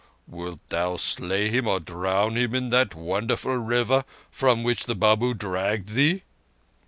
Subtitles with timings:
[0.27, 5.35] Wilt thou slay him or drown him in that wonderful river from which the Babu
[5.35, 6.23] dragged thee?"